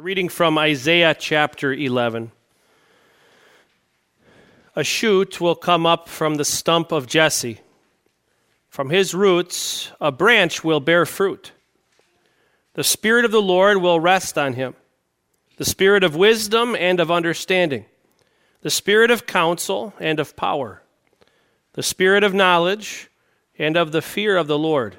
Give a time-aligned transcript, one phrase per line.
[0.00, 2.32] Reading from Isaiah chapter 11.
[4.74, 7.60] A shoot will come up from the stump of Jesse.
[8.70, 11.52] From his roots, a branch will bear fruit.
[12.72, 14.74] The Spirit of the Lord will rest on him
[15.58, 17.84] the Spirit of wisdom and of understanding,
[18.62, 20.82] the Spirit of counsel and of power,
[21.74, 23.10] the Spirit of knowledge
[23.58, 24.96] and of the fear of the Lord.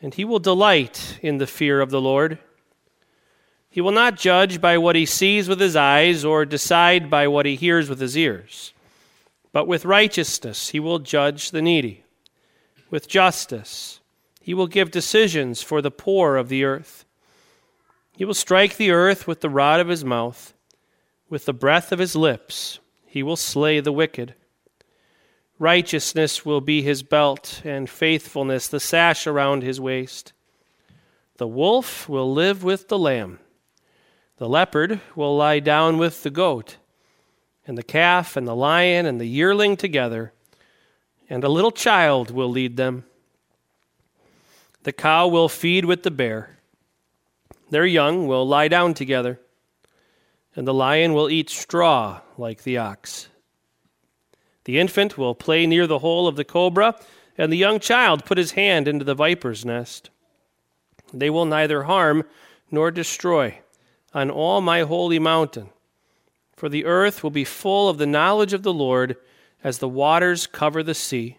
[0.00, 2.38] And he will delight in the fear of the Lord.
[3.70, 7.46] He will not judge by what he sees with his eyes or decide by what
[7.46, 8.72] he hears with his ears.
[9.52, 12.04] But with righteousness he will judge the needy.
[12.90, 14.00] With justice
[14.40, 17.04] he will give decisions for the poor of the earth.
[18.16, 20.54] He will strike the earth with the rod of his mouth.
[21.28, 24.34] With the breath of his lips he will slay the wicked.
[25.58, 30.32] Righteousness will be his belt, and faithfulness the sash around his waist.
[31.36, 33.40] The wolf will live with the lamb
[34.38, 36.76] the leopard will lie down with the goat,
[37.66, 40.32] and the calf and the lion and the yearling together,
[41.28, 43.04] and a little child will lead them.
[44.84, 46.56] The cow will feed with the bear.
[47.70, 49.40] Their young will lie down together,
[50.54, 53.28] and the lion will eat straw like the ox.
[54.64, 56.94] The infant will play near the hole of the cobra,
[57.36, 60.10] and the young child put his hand into the viper's nest.
[61.12, 62.24] They will neither harm
[62.70, 63.58] nor destroy
[64.18, 65.70] on all my holy mountain.
[66.56, 69.16] For the earth will be full of the knowledge of the Lord
[69.62, 71.38] as the waters cover the sea.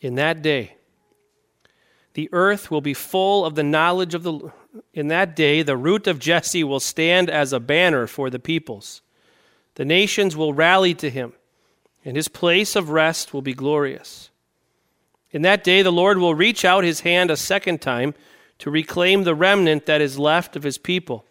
[0.00, 0.76] In that day,
[2.14, 4.50] the earth will be full of the knowledge of the
[4.92, 9.00] in that day the root of Jesse will stand as a banner for the peoples.
[9.76, 11.32] The nations will rally to him,
[12.04, 14.30] and his place of rest will be glorious.
[15.30, 18.14] In that day the Lord will reach out his hand a second time
[18.58, 21.24] to reclaim the remnant that is left of his people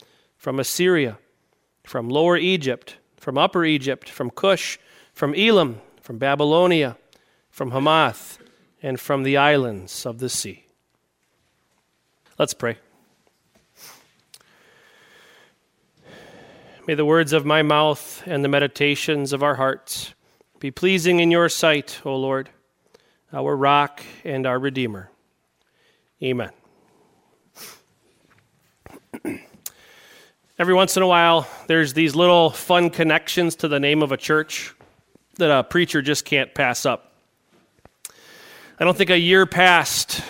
[0.46, 1.18] from Assyria,
[1.84, 4.78] from Lower Egypt, from Upper Egypt, from Cush,
[5.12, 6.98] from Elam, from Babylonia,
[7.50, 8.38] from Hamath,
[8.80, 10.68] and from the islands of the sea.
[12.38, 12.78] Let's pray.
[16.88, 20.14] May the words of my mouth and the meditations of our hearts
[20.60, 22.52] be pleasing in your sight, O Lord,
[23.34, 25.10] our rock and our Redeemer.
[26.22, 26.52] Amen.
[30.58, 34.18] Every once in a while, there's these little fun connections to the name of a
[34.18, 34.74] church
[35.34, 37.12] that a preacher just can't pass up.
[38.80, 40.22] I don't think a year passed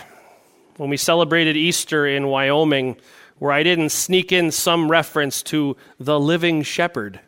[0.77, 2.97] when we celebrated Easter in Wyoming
[3.37, 7.19] where I didn't sneak in some reference to the Living Shepherd,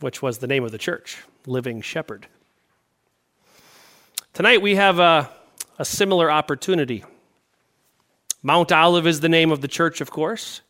[0.00, 2.26] which was the name of the church, Living Shepherd.
[4.32, 5.30] Tonight we have a,
[5.78, 7.04] a similar opportunity.
[8.42, 10.62] Mount Olive is the name of the church, of course.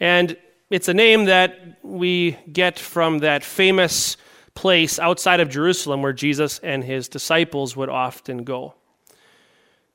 [0.00, 0.36] And
[0.68, 4.16] it's a name that we get from that famous
[4.54, 8.74] place outside of Jerusalem where Jesus and his disciples would often go.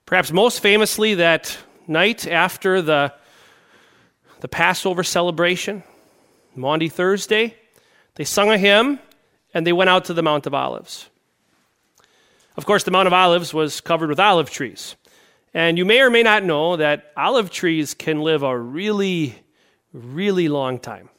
[0.05, 3.13] Perhaps most famously, that night after the,
[4.39, 5.83] the Passover celebration,
[6.55, 7.55] Maundy Thursday,
[8.15, 8.99] they sung a hymn
[9.53, 11.09] and they went out to the Mount of Olives.
[12.55, 14.95] Of course, the Mount of Olives was covered with olive trees.
[15.53, 19.35] And you may or may not know that olive trees can live a really
[19.94, 21.09] really long time.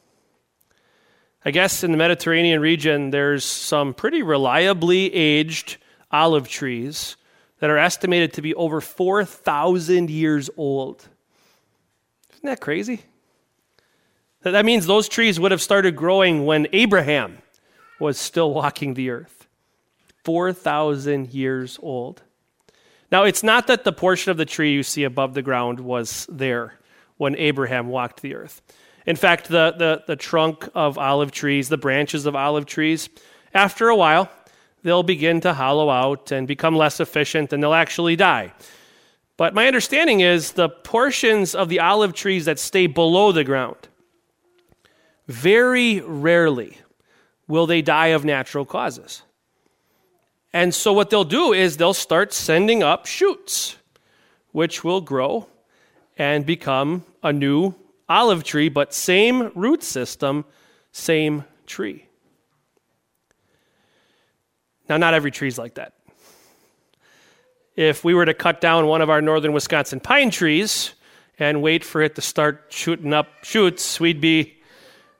[1.45, 5.77] I guess in the Mediterranean region, there's some pretty reliably aged
[6.11, 7.17] olive trees
[7.59, 11.07] that are estimated to be over 4,000 years old.
[12.33, 13.01] Isn't that crazy?
[14.41, 17.37] That means those trees would have started growing when Abraham
[17.99, 19.47] was still walking the earth.
[20.25, 22.21] 4,000 years old.
[23.11, 26.25] Now, it's not that the portion of the tree you see above the ground was
[26.29, 26.79] there
[27.17, 28.61] when Abraham walked the earth.
[29.05, 33.09] In fact, the, the, the trunk of olive trees, the branches of olive trees,
[33.53, 34.31] after a while,
[34.83, 38.53] they'll begin to hollow out and become less efficient and they'll actually die.
[39.35, 43.87] But my understanding is the portions of the olive trees that stay below the ground,
[45.27, 46.77] very rarely
[47.47, 49.23] will they die of natural causes.
[50.53, 53.77] And so what they'll do is they'll start sending up shoots,
[54.51, 55.47] which will grow
[56.17, 57.73] and become a new
[58.07, 60.45] olive tree, but same root system,
[60.91, 62.05] same tree.
[64.89, 65.93] Now, not every tree is like that.
[67.75, 70.93] If we were to cut down one of our northern Wisconsin pine trees
[71.39, 74.55] and wait for it to start shooting up shoots, we'd be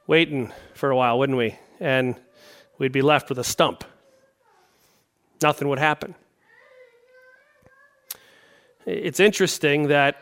[0.06, 1.57] waiting for a while, wouldn't we?
[1.80, 2.16] And
[2.78, 3.84] we'd be left with a stump.
[5.42, 6.13] Nothing would happen.
[8.86, 10.22] It's interesting that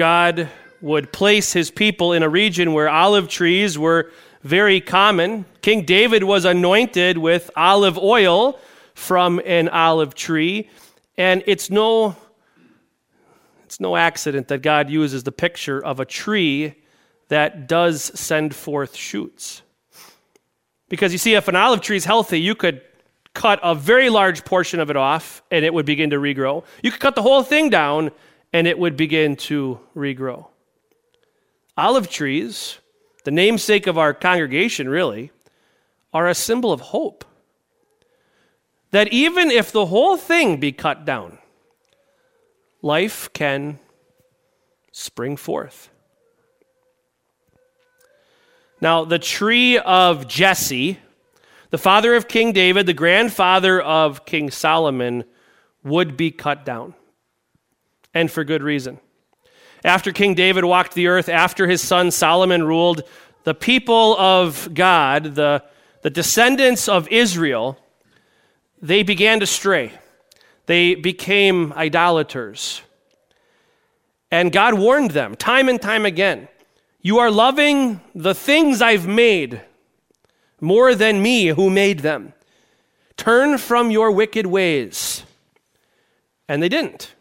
[0.00, 0.48] God
[0.80, 4.10] would place his people in a region where olive trees were
[4.40, 5.44] very common.
[5.60, 8.58] King David was anointed with olive oil
[8.94, 10.70] from an olive tree,
[11.18, 12.16] and it's no
[13.66, 16.76] it's no accident that God uses the picture of a tree
[17.28, 19.60] that does send forth shoots.
[20.88, 22.80] Because you see, if an olive tree is healthy, you could
[23.34, 26.64] cut a very large portion of it off and it would begin to regrow.
[26.82, 28.12] You could cut the whole thing down
[28.52, 30.46] and it would begin to regrow.
[31.76, 32.78] Olive trees,
[33.24, 35.30] the namesake of our congregation, really,
[36.12, 37.24] are a symbol of hope.
[38.90, 41.38] That even if the whole thing be cut down,
[42.82, 43.78] life can
[44.90, 45.90] spring forth.
[48.80, 50.98] Now, the tree of Jesse,
[51.70, 55.24] the father of King David, the grandfather of King Solomon,
[55.84, 56.94] would be cut down.
[58.14, 58.98] And for good reason.
[59.84, 63.02] After King David walked the earth, after his son Solomon ruled,
[63.44, 65.64] the people of God, the,
[66.02, 67.78] the descendants of Israel,
[68.82, 69.92] they began to stray.
[70.66, 72.82] They became idolaters.
[74.30, 76.48] And God warned them time and time again
[77.00, 79.62] You are loving the things I've made
[80.60, 82.34] more than me who made them.
[83.16, 85.24] Turn from your wicked ways.
[86.48, 87.14] And they didn't.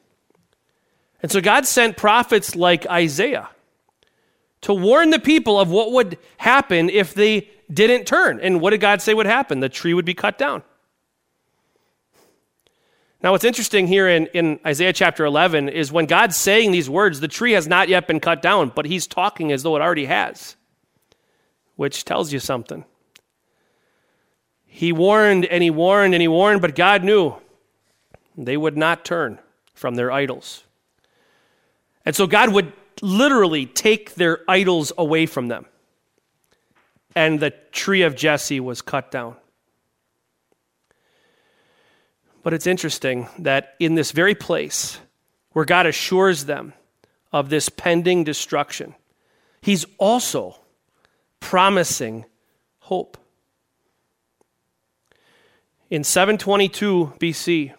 [1.22, 3.50] And so God sent prophets like Isaiah
[4.62, 8.40] to warn the people of what would happen if they didn't turn.
[8.40, 9.60] And what did God say would happen?
[9.60, 10.64] The tree would be cut down.
[13.22, 17.20] Now, what's interesting here in, in Isaiah chapter 11 is when God's saying these words,
[17.20, 20.06] the tree has not yet been cut down, but he's talking as though it already
[20.06, 20.56] has,
[21.76, 22.86] which tells you something.
[24.66, 27.36] He warned and he warned and he warned, but God knew
[28.38, 29.40] they would not turn
[29.74, 30.64] from their idols.
[32.06, 35.66] And so God would literally take their idols away from them.
[37.16, 39.36] And the tree of Jesse was cut down.
[42.44, 45.00] But it's interesting that in this very place
[45.52, 46.74] where God assures them
[47.32, 48.96] of this pending destruction,
[49.62, 50.58] He's also
[51.40, 52.26] promising
[52.80, 53.18] hope.
[55.90, 57.74] In 722 BC,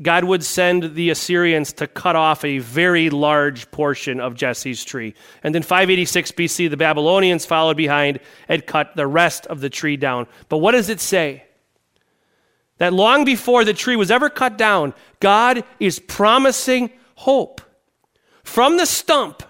[0.00, 5.14] God would send the Assyrians to cut off a very large portion of Jesse's tree.
[5.42, 9.96] And in 586 BC, the Babylonians followed behind and cut the rest of the tree
[9.96, 10.28] down.
[10.48, 11.44] But what does it say?
[12.78, 17.60] That long before the tree was ever cut down, God is promising hope.
[18.44, 19.42] From the stump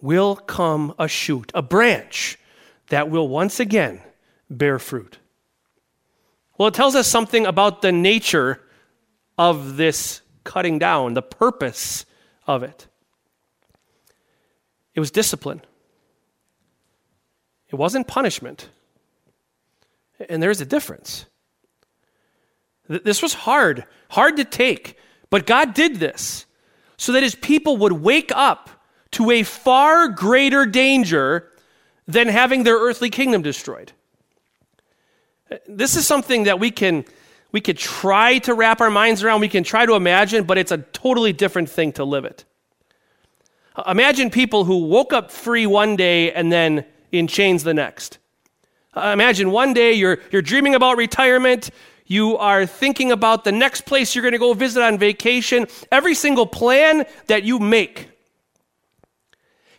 [0.00, 2.38] will come a shoot, a branch
[2.88, 4.00] that will once again
[4.48, 5.18] bear fruit.
[6.56, 8.62] Well, it tells us something about the nature
[9.38, 12.04] of this cutting down, the purpose
[12.46, 12.88] of it.
[14.94, 15.62] It was discipline,
[17.68, 18.68] it wasn't punishment.
[20.28, 21.26] And there's a difference.
[22.88, 24.98] This was hard, hard to take,
[25.30, 26.44] but God did this
[26.96, 28.68] so that his people would wake up
[29.12, 31.52] to a far greater danger
[32.08, 33.92] than having their earthly kingdom destroyed.
[35.68, 37.04] This is something that we can
[37.50, 40.72] we could try to wrap our minds around, we can try to imagine, but it's
[40.72, 42.44] a totally different thing to live it.
[43.74, 48.18] Uh, imagine people who woke up free one day and then in chains the next.
[48.94, 51.70] Uh, imagine one day you're, you're dreaming about retirement,
[52.06, 55.66] you are thinking about the next place you're going to go visit on vacation.
[55.92, 58.10] Every single plan that you make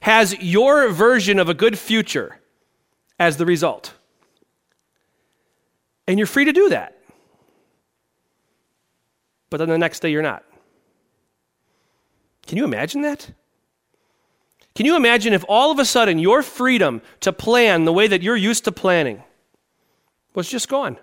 [0.01, 2.39] has your version of a good future
[3.19, 3.93] as the result.
[6.07, 6.98] And you're free to do that
[9.49, 10.43] but then the next day you're not.
[12.47, 13.31] Can you imagine that?
[14.75, 18.21] Can you imagine if all of a sudden your freedom to plan the way that
[18.21, 19.23] you're used to planning
[20.33, 20.97] was just gone?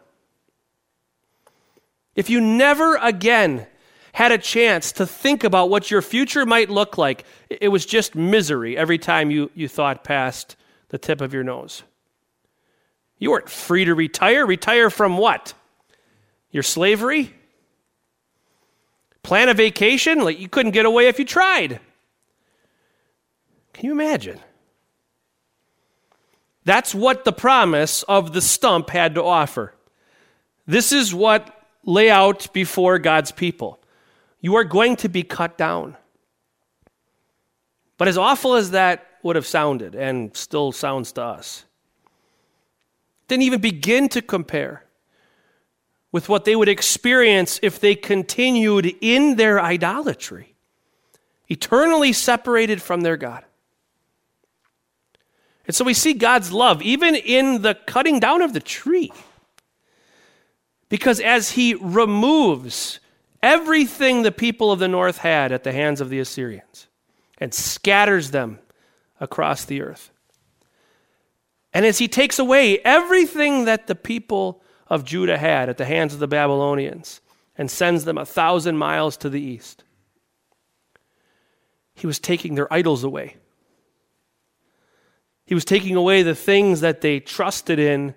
[2.15, 3.67] If you never again
[4.15, 8.15] had a chance to think about what your future might look like, it was just
[8.15, 10.57] misery every time you, you thought past
[10.89, 11.83] the tip of your nose.
[13.19, 14.47] You weren't free to retire.
[14.47, 15.53] Retire from what?
[16.51, 17.35] Your slavery?
[19.27, 21.81] Plan a vacation like you couldn't get away if you tried.
[23.73, 24.39] Can you imagine?
[26.65, 29.75] That's what the promise of the stump had to offer.
[30.65, 33.81] This is what lay out before God's people.
[34.41, 35.97] You are going to be cut down.
[37.99, 41.65] But as awful as that would have sounded, and still sounds to us,
[43.27, 44.86] didn't even begin to compare
[46.17, 50.55] with what they would experience if they continued in their idolatry,
[51.47, 53.45] eternally separated from their God.
[55.67, 59.13] And so we see God's love even in the cutting down of the tree.
[60.89, 62.99] Because as he removes
[63.43, 66.87] everything the people of the north had at the hands of the Assyrians
[67.37, 68.59] and scatters them
[69.21, 70.11] across the earth,
[71.75, 76.15] and as he takes away everything that the people of Judah had at the hands
[76.15, 77.21] of the Babylonians
[77.59, 79.85] and sends them a thousand miles to the east,
[81.95, 83.37] he was taking their idols away.
[85.47, 88.15] He was taking away the things that they trusted in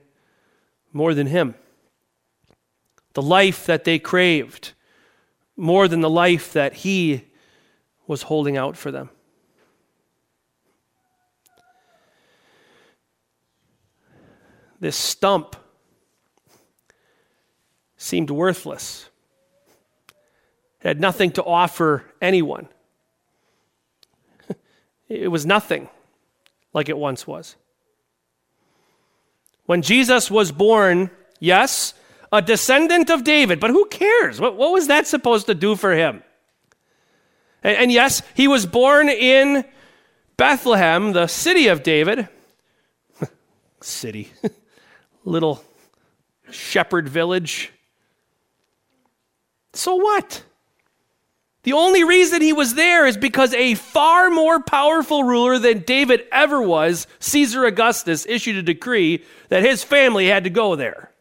[0.91, 1.55] more than him.
[3.13, 4.73] The life that they craved
[5.55, 7.25] more than the life that he
[8.07, 9.09] was holding out for them.
[14.79, 15.55] This stump
[17.99, 19.09] seemed worthless.
[20.81, 22.67] It had nothing to offer anyone.
[25.09, 25.89] It was nothing
[26.71, 27.55] like it once was.
[29.65, 31.95] When Jesus was born, yes,
[32.31, 34.39] a descendant of David, but who cares?
[34.39, 36.23] What, what was that supposed to do for him?
[37.63, 39.65] And, and yes, he was born in
[40.37, 42.29] Bethlehem, the city of David.
[43.81, 44.31] city.
[45.25, 45.63] Little
[46.51, 47.71] shepherd village.
[49.73, 50.43] So what?
[51.63, 56.23] The only reason he was there is because a far more powerful ruler than David
[56.31, 61.11] ever was, Caesar Augustus, issued a decree that his family had to go there.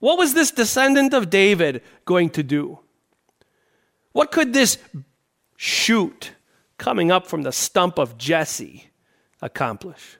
[0.00, 2.80] What was this descendant of David going to do?
[4.12, 4.78] What could this
[5.56, 6.32] shoot
[6.76, 8.90] coming up from the stump of Jesse
[9.40, 10.18] accomplish?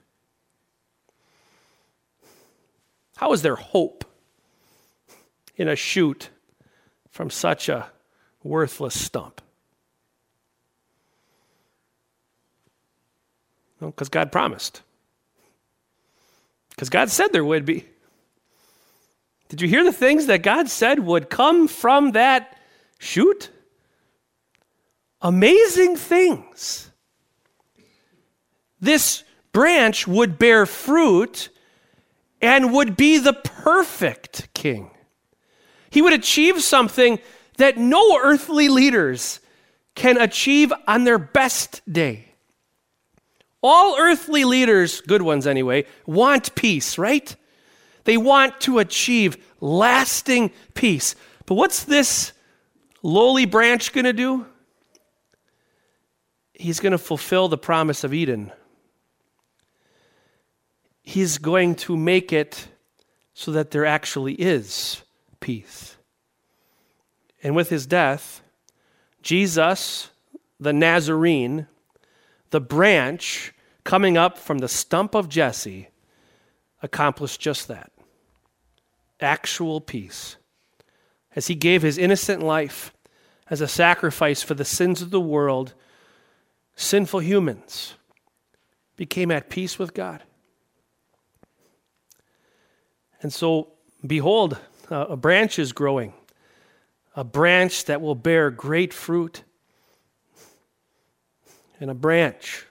[3.17, 4.05] How is there hope
[5.57, 6.29] in a shoot
[7.19, 7.85] from such a
[8.45, 9.41] worthless stump?
[13.81, 14.83] Because God promised.
[16.69, 17.85] Because God said there would be.
[19.49, 22.57] Did you hear the things that God said would come from that
[22.99, 23.49] shoot?
[25.21, 26.89] Amazing things.
[28.79, 31.49] This branch would bear fruit
[32.41, 34.91] and would be the perfect king.
[35.89, 37.19] He would achieve something
[37.57, 39.39] that no earthly leaders
[39.95, 42.25] can achieve on their best day.
[43.61, 47.35] All earthly leaders, good ones anyway, want peace, right?
[48.05, 51.15] They want to achieve lasting peace.
[51.45, 52.31] But what's this
[53.03, 54.45] lowly branch going to do?
[56.53, 58.51] He's going to fulfill the promise of Eden.
[61.01, 62.67] He's going to make it
[63.33, 65.01] so that there actually is
[65.49, 65.97] peace.
[67.41, 68.43] And with his death,
[69.23, 70.11] Jesus,
[70.59, 71.65] the Nazarene,
[72.51, 73.51] the branch
[73.83, 75.89] coming up from the stump of Jesse,
[76.83, 77.91] accomplished just that
[79.19, 80.35] actual peace.
[81.35, 82.93] As he gave his innocent life
[83.49, 85.73] as a sacrifice for the sins of the world,
[86.75, 87.95] sinful humans
[88.95, 90.21] became at peace with God.
[93.23, 93.69] And so,
[94.05, 96.13] behold, a branch is growing,
[97.15, 99.43] a branch that will bear great fruit,
[101.79, 102.65] and a branch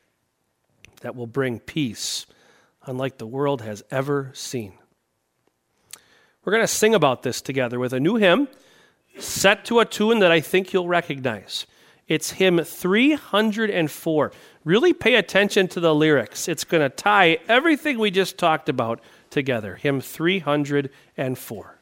[1.00, 2.26] that will bring peace
[2.84, 4.72] unlike the world has ever seen.
[6.44, 8.48] We're going to sing about this together with a new hymn
[9.18, 11.66] set to a tune that I think you'll recognize.
[12.06, 14.32] It's hymn 304.
[14.64, 16.48] Really pay attention to the lyrics.
[16.48, 19.76] It's going to tie everything we just talked about together.
[19.76, 21.77] Hymn 304.